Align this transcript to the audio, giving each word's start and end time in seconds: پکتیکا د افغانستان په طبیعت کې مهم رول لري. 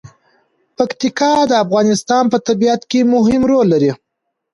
پکتیکا 0.77 1.33
د 1.49 1.53
افغانستان 1.65 2.23
په 2.33 2.37
طبیعت 2.47 2.81
کې 2.91 2.99
مهم 3.13 3.41
رول 3.51 3.67
لري. 3.73 3.91